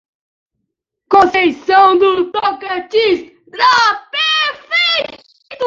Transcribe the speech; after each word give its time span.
Conceição 1.07 1.95
do 1.99 2.31
Tocantins 2.31 3.33